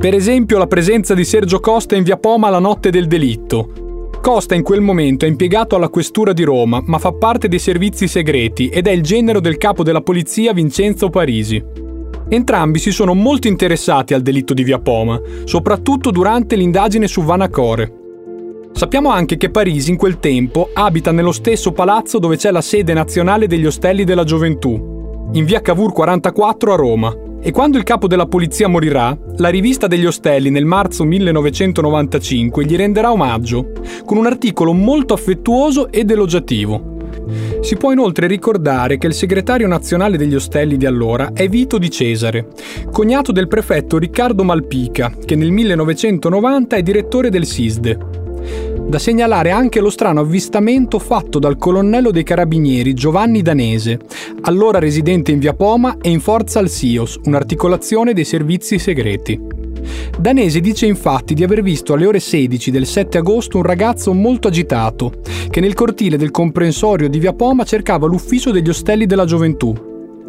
[0.00, 4.08] Per esempio la presenza di Sergio Costa in via Poma la notte del delitto.
[4.20, 8.08] Costa in quel momento è impiegato alla questura di Roma, ma fa parte dei servizi
[8.08, 11.62] segreti ed è il genero del capo della polizia Vincenzo Parisi.
[12.28, 17.99] Entrambi si sono molto interessati al delitto di via Poma, soprattutto durante l'indagine su Vanacore.
[18.72, 22.94] Sappiamo anche che Parisi in quel tempo abita nello stesso palazzo dove c'è la sede
[22.94, 27.14] nazionale degli Ostelli della Gioventù, in via Cavour 44 a Roma.
[27.42, 32.76] E quando il capo della polizia morirà, la rivista degli Ostelli nel marzo 1995 gli
[32.76, 33.72] renderà omaggio,
[34.04, 36.98] con un articolo molto affettuoso ed elogiativo.
[37.60, 41.90] Si può inoltre ricordare che il segretario nazionale degli Ostelli di allora è Vito di
[41.90, 42.48] Cesare,
[42.90, 48.19] cognato del prefetto Riccardo Malpica, che nel 1990 è direttore del SISDE.
[48.88, 53.98] Da segnalare anche lo strano avvistamento fatto dal colonnello dei carabinieri Giovanni Danese,
[54.42, 59.58] allora residente in via Poma e in forza al SIOS, un'articolazione dei servizi segreti.
[60.18, 64.48] Danese dice infatti di aver visto alle ore 16 del 7 agosto un ragazzo molto
[64.48, 65.12] agitato,
[65.48, 69.72] che nel cortile del comprensorio di via Poma cercava l'ufficio degli ostelli della gioventù.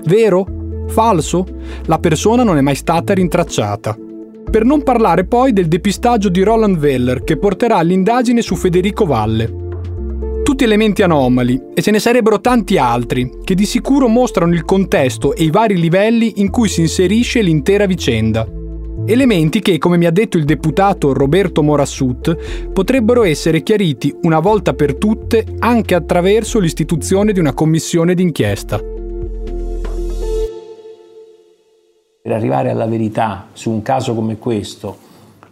[0.06, 0.46] Vero?
[0.88, 1.46] Falso?
[1.86, 3.98] La persona non è mai stata rintracciata.
[4.52, 9.50] Per non parlare poi del depistaggio di Roland Weller che porterà all'indagine su Federico Valle.
[10.44, 15.34] Tutti elementi anomali, e ce ne sarebbero tanti altri, che di sicuro mostrano il contesto
[15.34, 18.46] e i vari livelli in cui si inserisce l'intera vicenda.
[19.06, 24.74] Elementi che, come mi ha detto il deputato Roberto Morassut, potrebbero essere chiariti una volta
[24.74, 29.00] per tutte anche attraverso l'istituzione di una commissione d'inchiesta.
[32.24, 34.96] Per arrivare alla verità su un caso come questo,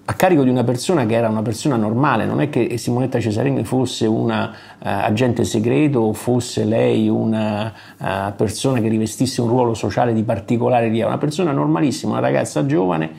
[0.05, 3.63] a carico di una persona che era una persona normale, non è che Simonetta Cesarini
[3.63, 8.05] fosse un uh, agente segreto o fosse lei una uh,
[8.35, 13.09] persona che rivestisse un ruolo sociale di particolare rilievo, una persona normalissima, una ragazza giovane.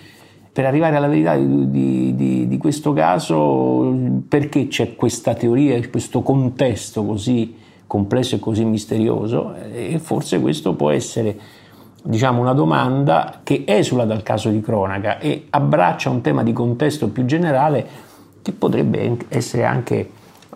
[0.53, 3.93] Per arrivare alla verità di, di, di, di questo caso,
[4.29, 7.57] perché c'è questa teoria, questo contesto così
[7.89, 9.57] complesso e così misterioso?
[9.73, 11.59] E forse questo può essere
[12.03, 17.09] diciamo, una domanda che esula dal caso di cronaca e abbraccia un tema di contesto
[17.09, 18.09] più generale
[18.43, 20.11] che potrebbe essere anche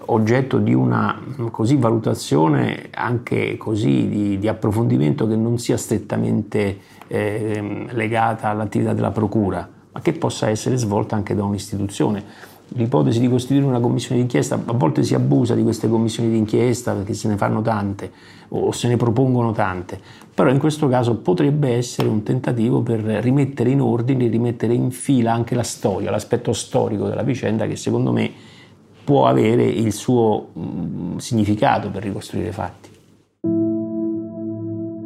[0.07, 1.19] oggetto di una
[1.51, 9.11] così, valutazione anche così di, di, approfondimento che non sia strettamente eh, legata all'attività della
[9.11, 12.53] procura, ma che possa essere svolta anche da un'istituzione.
[12.69, 17.15] L'ipotesi di costituire una commissione d'inchiesta, a volte si abusa di queste commissioni d'inchiesta perché
[17.15, 18.11] se ne fanno tante
[18.49, 20.01] o se ne propongono tante,
[20.35, 25.33] però in questo caso potrebbe essere un tentativo per rimettere in ordine, rimettere in fila
[25.33, 28.31] anche la storia, l'aspetto storico della vicenda che secondo me
[29.05, 32.89] può avere il suo mh, significato per ricostruire i fatti.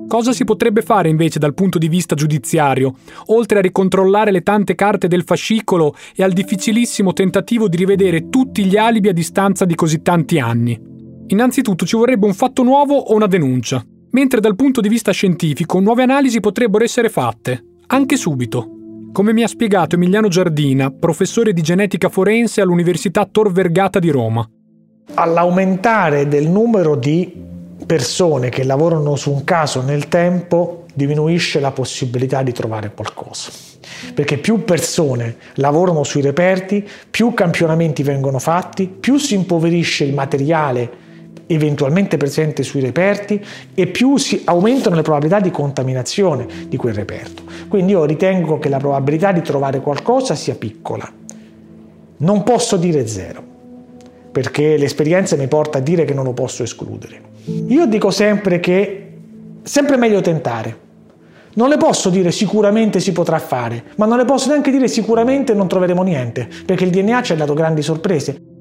[0.08, 2.94] Cosa si potrebbe fare invece dal punto di vista giudiziario,
[3.26, 8.64] oltre a ricontrollare le tante carte del fascicolo e al difficilissimo tentativo di rivedere tutti
[8.64, 10.80] gli alibi a distanza di così tanti anni?
[11.26, 15.81] Innanzitutto ci vorrebbe un fatto nuovo o una denuncia, mentre dal punto di vista scientifico
[15.81, 18.71] nuove analisi potrebbero essere fatte, anche subito.
[19.12, 24.49] Come mi ha spiegato Emiliano Giardina, professore di genetica forense all'Università Tor Vergata di Roma.
[25.14, 27.33] All'aumentare del numero di
[27.87, 33.51] persone che lavorano su un caso nel tempo diminuisce la possibilità di trovare qualcosa.
[34.12, 41.07] Perché più persone lavorano sui reperti, più campionamenti vengono fatti, più si impoverisce il materiale
[41.48, 47.42] eventualmente presente sui reperti e più si aumentano le probabilità di contaminazione di quel reperto.
[47.68, 51.11] Quindi io ritengo che la probabilità di trovare qualcosa sia piccola.
[52.18, 53.42] Non posso dire zero,
[54.30, 57.20] perché l'esperienza mi porta a dire che non lo posso escludere.
[57.68, 59.12] Io dico sempre che
[59.62, 60.87] sempre meglio tentare.
[61.54, 65.54] Non le posso dire sicuramente si potrà fare, ma non le posso neanche dire sicuramente
[65.54, 68.58] non troveremo niente, perché il DNA ci ha dato grandi sorprese.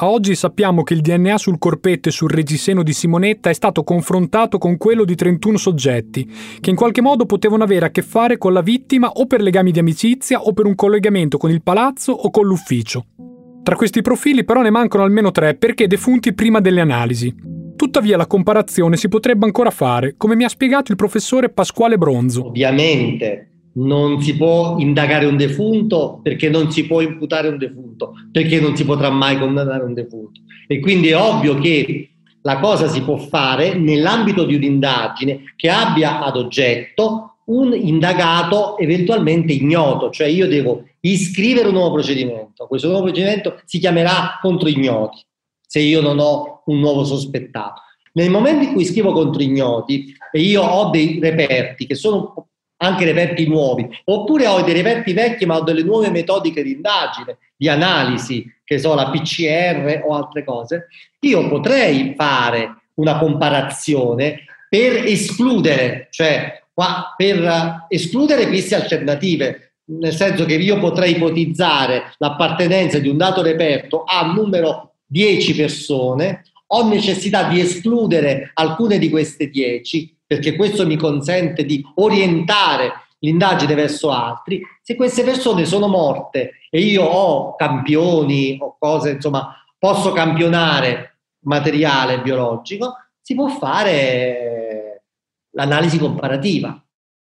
[0.00, 3.82] A oggi sappiamo che il DNA sul corpetto e sul reggiseno di Simonetta è stato
[3.82, 6.30] confrontato con quello di 31 soggetti,
[6.60, 9.72] che in qualche modo potevano avere a che fare con la vittima o per legami
[9.72, 13.06] di amicizia o per un collegamento con il palazzo o con l'ufficio.
[13.64, 17.34] Tra questi profili però ne mancano almeno tre perché defunti prima delle analisi.
[17.74, 22.46] Tuttavia la comparazione si potrebbe ancora fare, come mi ha spiegato il professore Pasquale Bronzo.
[22.46, 28.60] Ovviamente non si può indagare un defunto perché non si può imputare un defunto, perché
[28.60, 30.40] non si potrà mai condannare un defunto.
[30.66, 32.10] E quindi è ovvio che
[32.42, 39.52] la cosa si può fare nell'ambito di un'indagine che abbia ad oggetto un indagato eventualmente
[39.52, 42.66] ignoto, cioè io devo iscrivere un nuovo procedimento.
[42.66, 45.24] Questo nuovo procedimento si chiamerà contro ignoti
[45.66, 47.82] se io non ho un nuovo sospettato.
[48.14, 53.04] Nel momento in cui scrivo contro ignoti e io ho dei reperti che sono anche
[53.04, 57.68] reperti nuovi, oppure ho dei reperti vecchi ma ho delle nuove metodiche di indagine, di
[57.68, 60.88] analisi, che sono la PCR o altre cose,
[61.20, 66.62] io potrei fare una comparazione per escludere, cioè
[67.16, 74.04] per escludere queste alternative, nel senso che io potrei ipotizzare l'appartenenza di un dato reperto
[74.04, 80.96] a numero 10 persone, ho necessità di escludere alcune di queste 10 perché questo mi
[80.96, 84.62] consente di orientare l'indagine verso altri.
[84.82, 92.20] Se queste persone sono morte e io ho campioni o cose, insomma, posso campionare materiale
[92.20, 95.04] biologico, si può fare
[95.52, 96.78] l'analisi comparativa.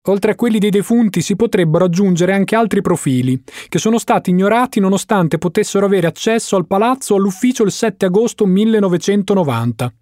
[0.07, 4.79] Oltre a quelli dei defunti si potrebbero aggiungere anche altri profili, che sono stati ignorati
[4.79, 9.93] nonostante potessero avere accesso al palazzo all'ufficio il 7 agosto 1990.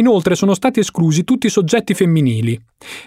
[0.00, 2.58] Inoltre sono stati esclusi tutti i soggetti femminili.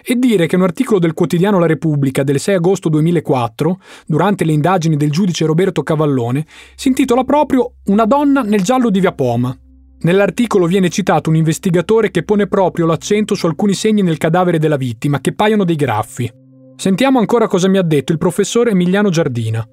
[0.04, 4.52] E dire che un articolo del quotidiano La Repubblica del 6 agosto 2004, durante le
[4.52, 9.56] indagini del giudice Roberto Cavallone, si intitola proprio Una donna nel giallo di Via Poma,
[10.04, 14.76] Nell'articolo viene citato un investigatore che pone proprio l'accento su alcuni segni nel cadavere della
[14.76, 16.30] vittima che paiono dei graffi.
[16.76, 19.66] Sentiamo ancora cosa mi ha detto il professore Emiliano Giardina.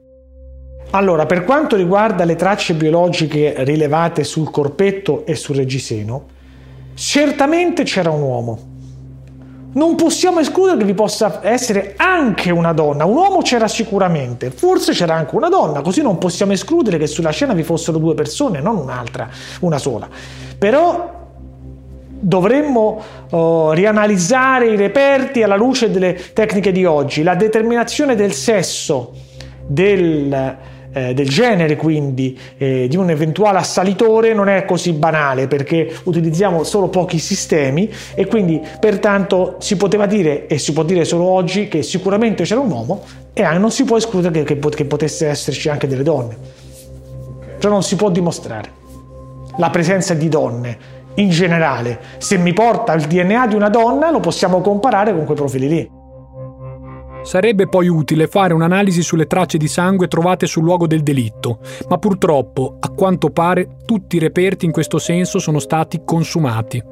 [0.91, 6.27] Allora, per quanto riguarda le tracce biologiche rilevate sul corpetto e sul reggiseno,
[6.93, 8.69] certamente c'era un uomo
[9.73, 13.05] non possiamo escludere che vi possa essere anche una donna.
[13.05, 17.29] Un uomo c'era sicuramente, forse c'era anche una donna, così non possiamo escludere che sulla
[17.29, 19.29] scena vi fossero due persone, non un'altra,
[19.61, 20.09] una sola.
[20.57, 21.19] Però
[22.23, 27.23] dovremmo uh, rianalizzare i reperti alla luce delle tecniche di oggi.
[27.23, 29.13] La determinazione del sesso
[29.65, 30.57] del
[30.93, 36.63] eh, del genere, quindi eh, di un eventuale assalitore, non è così banale perché utilizziamo
[36.63, 41.67] solo pochi sistemi e quindi pertanto si poteva dire e si può dire solo oggi
[41.67, 45.69] che sicuramente c'era un uomo e non si può escludere che, che, che potesse esserci
[45.69, 46.37] anche delle donne.
[47.59, 48.79] Cioè non si può dimostrare
[49.57, 51.99] la presenza di donne in generale.
[52.17, 56.00] Se mi porta il DNA di una donna lo possiamo comparare con quei profili lì.
[57.23, 61.97] Sarebbe poi utile fare un'analisi sulle tracce di sangue trovate sul luogo del delitto, ma
[61.97, 66.83] purtroppo, a quanto pare, tutti i reperti in questo senso sono stati consumati.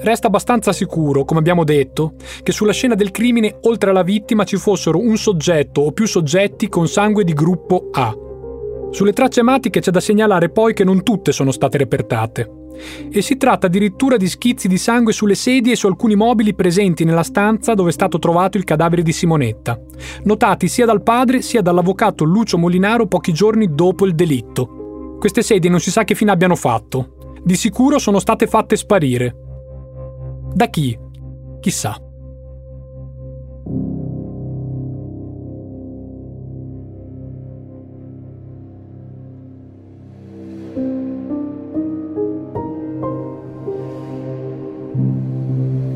[0.00, 4.56] Resta abbastanza sicuro, come abbiamo detto, che sulla scena del crimine, oltre alla vittima, ci
[4.56, 8.14] fossero un soggetto o più soggetti con sangue di gruppo A.
[8.90, 12.58] Sulle tracce ematiche c'è da segnalare poi che non tutte sono state repertate
[13.10, 17.04] e si tratta addirittura di schizzi di sangue sulle sedie e su alcuni mobili presenti
[17.04, 19.78] nella stanza dove è stato trovato il cadavere di Simonetta,
[20.24, 25.16] notati sia dal padre sia dall'avvocato Lucio Molinaro pochi giorni dopo il delitto.
[25.18, 27.34] Queste sedie non si sa che fine abbiano fatto.
[27.42, 29.36] Di sicuro sono state fatte sparire.
[30.52, 30.98] Da chi?
[31.60, 32.09] Chissà.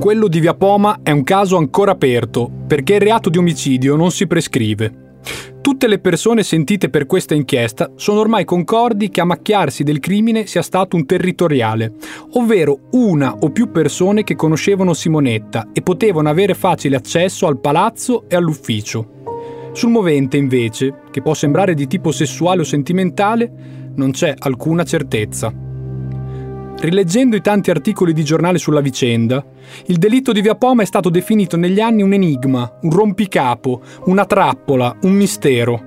[0.05, 4.11] Quello di Via Poma è un caso ancora aperto, perché il reato di omicidio non
[4.11, 5.21] si prescrive.
[5.63, 10.45] Tutte le persone sentite per questa inchiesta sono ormai concordi che a macchiarsi del crimine
[10.45, 11.95] sia stato un territoriale,
[12.33, 18.25] ovvero una o più persone che conoscevano Simonetta e potevano avere facile accesso al palazzo
[18.29, 19.23] e all'ufficio.
[19.73, 23.51] Sul movente, invece, che può sembrare di tipo sessuale o sentimentale,
[23.95, 25.64] non c'è alcuna certezza.
[26.85, 29.43] Rileggendo i tanti articoli di giornale sulla vicenda,
[29.87, 34.27] il delitto di Via Poma è stato definito negli anni un enigma, un rompicapo, una
[34.27, 35.83] trappola, un mistero.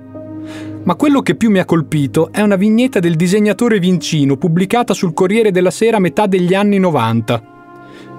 [0.82, 5.14] Ma quello che più mi ha colpito è una vignetta del disegnatore Vincino pubblicata sul
[5.14, 7.42] Corriere della Sera a metà degli anni 90.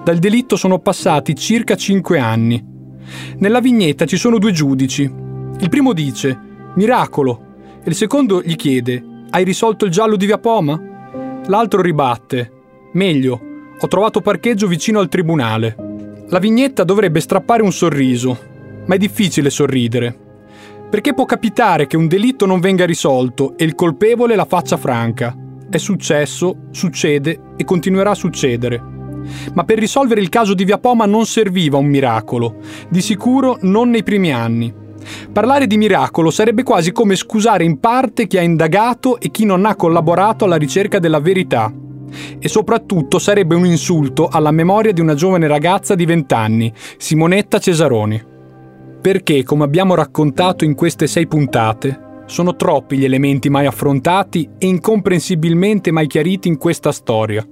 [0.02, 2.64] Dal delitto sono passati circa 5 anni.
[3.40, 5.02] Nella vignetta ci sono due giudici.
[5.02, 6.38] Il primo dice
[6.76, 7.42] Miracolo
[7.84, 10.80] e il secondo gli chiede Hai risolto il giallo di Via Poma?
[11.44, 12.52] L'altro ribatte
[12.92, 13.40] Meglio,
[13.78, 15.76] ho trovato parcheggio vicino al tribunale.
[16.28, 18.36] La vignetta dovrebbe strappare un sorriso,
[18.86, 20.16] ma è difficile sorridere.
[20.90, 25.36] Perché può capitare che un delitto non venga risolto e il colpevole la faccia franca.
[25.70, 28.82] È successo, succede e continuerà a succedere.
[29.54, 32.56] Ma per risolvere il caso di Via Poma non serviva un miracolo,
[32.88, 34.74] di sicuro non nei primi anni.
[35.32, 39.64] Parlare di miracolo sarebbe quasi come scusare in parte chi ha indagato e chi non
[39.64, 41.72] ha collaborato alla ricerca della verità
[42.38, 47.58] e soprattutto sarebbe un insulto alla memoria di una giovane ragazza di 20 anni, Simonetta
[47.58, 48.22] Cesaroni.
[49.00, 54.66] Perché, come abbiamo raccontato in queste sei puntate, sono troppi gli elementi mai affrontati e
[54.66, 57.46] incomprensibilmente mai chiariti in questa storia.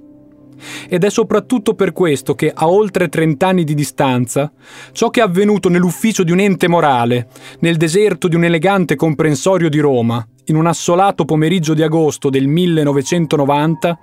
[0.87, 4.51] Ed è soprattutto per questo che, a oltre 30 anni di distanza,
[4.91, 7.27] ciò che è avvenuto nell'ufficio di un ente morale,
[7.59, 12.47] nel deserto di un elegante comprensorio di Roma, in un assolato pomeriggio di agosto del
[12.47, 13.99] 1990,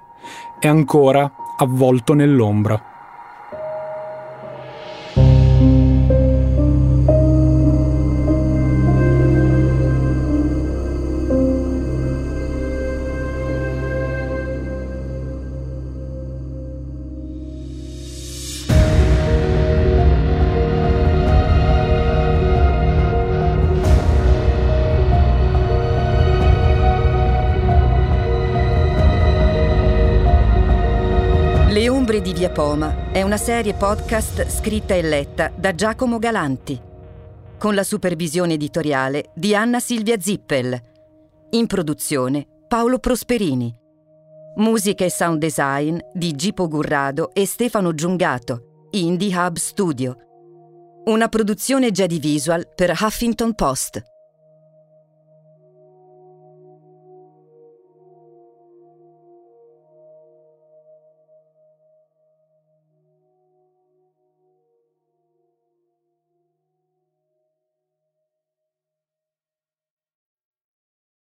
[0.59, 2.96] è ancora avvolto nell'ombra.
[32.47, 36.81] Di Via Poma è una serie podcast scritta e letta da Giacomo Galanti,
[37.59, 40.81] con la supervisione editoriale di Anna Silvia Zippel.
[41.51, 43.75] In produzione Paolo Prosperini.
[44.57, 50.17] Musica e sound design di Gipo Gurrado e Stefano Giungato, Indie Hub Studio.
[51.07, 54.03] Una produzione Jedi Visual per Huffington Post.